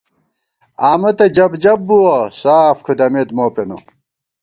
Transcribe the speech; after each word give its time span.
آمہ 0.89 1.11
تہ 1.17 1.25
جَب 1.35 1.51
جَب 1.63 1.79
بُوَہ، 1.87 2.17
ساف 2.39 2.77
کُھدَمېت 2.85 3.29
مو 3.37 3.45
پېنہ 3.55 3.77